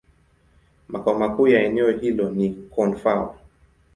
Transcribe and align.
Makao 0.87 1.13
makuu 1.19 1.47
ya 1.47 1.61
eneo 1.63 1.91
hilo 1.91 2.29
ni 2.29 2.49
Koun-Fao. 2.75 3.35